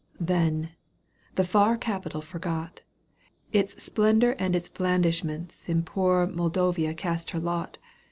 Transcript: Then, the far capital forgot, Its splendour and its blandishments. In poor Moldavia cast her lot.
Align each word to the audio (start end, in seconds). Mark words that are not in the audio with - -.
Then, 0.19 0.71
the 1.35 1.43
far 1.43 1.77
capital 1.77 2.21
forgot, 2.21 2.81
Its 3.51 3.83
splendour 3.83 4.35
and 4.39 4.55
its 4.55 4.67
blandishments. 4.67 5.69
In 5.69 5.83
poor 5.83 6.25
Moldavia 6.25 6.95
cast 6.95 7.29
her 7.29 7.39
lot. 7.39 7.77